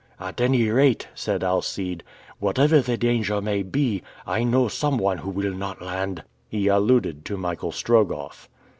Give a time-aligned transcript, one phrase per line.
[0.19, 2.01] "At any rate," said Alcide,
[2.39, 7.23] "whatever the danger may be, I know some one who will not land!" He alluded
[7.25, 8.49] to Michael Strogoff.